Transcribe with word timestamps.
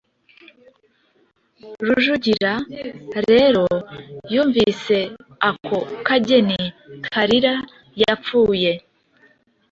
Rujugira 1.85 2.53
rero 3.29 3.65
yumvise 4.33 4.97
ako 5.49 5.77
kageni 6.07 6.59
Kalira 7.13 7.53
yapfuye 8.01 8.71